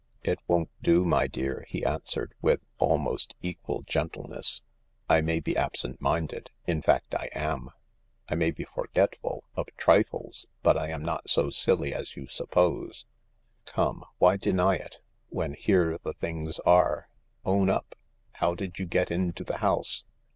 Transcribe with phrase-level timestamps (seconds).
[0.31, 4.63] "It won't do, my dear," he answered with almost equaJ gentleness."
[5.07, 7.69] I may be absent minded— in fact I am.
[8.27, 13.05] I may be forgetful— of trifles— but I am not so silly as yousup pose.
[13.65, 17.07] Come— why deny it, when here the things are?
[17.45, 17.95] Own up
[18.31, 20.05] 1 How did you get into the house